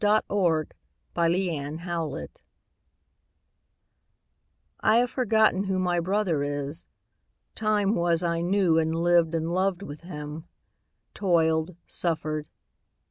AT 0.03 0.07
EASE 0.07 0.13
ON 1.15 1.31
LETHE 1.31 1.81
WHARF.*^ 1.95 2.29
I 4.79 4.95
have 4.95 5.11
forgotten 5.11 5.65
who 5.65 5.77
my 5.77 5.99
brother 5.99 6.41
is. 6.41 6.87
Time 7.53 7.93
was 7.93 8.23
I 8.23 8.41
knew, 8.41 8.79
and 8.79 8.95
lived 8.95 9.35
and 9.35 9.53
loved 9.53 9.83
with 9.83 10.01
him; 10.01 10.45
Toiled, 11.13 11.75
suffered. 11.85 12.47